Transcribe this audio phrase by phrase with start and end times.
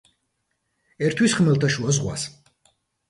[1.09, 2.25] ერთვის ხმელთაშუა ზღვას.